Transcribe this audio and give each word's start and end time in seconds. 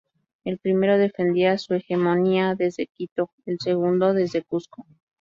El 0.45 0.57
primero 0.57 0.97
defendía 0.97 1.55
su 1.59 1.75
hegemonía 1.75 2.55
desde 2.55 2.87
Quito, 2.87 3.29
el 3.45 3.59
segundo 3.59 4.13
desde 4.15 4.41
Cuzco. 4.43 4.87